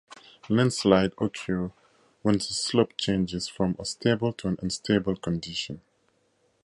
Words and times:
Landslides 0.49 1.13
occur 1.19 1.71
when 2.23 2.33
the 2.33 2.39
slope 2.55 2.97
changes 2.97 3.47
from 3.47 3.75
a 3.77 3.85
stable 3.85 4.33
to 4.33 4.47
an 4.47 4.57
unstable 4.59 5.15
condition. 5.17 5.81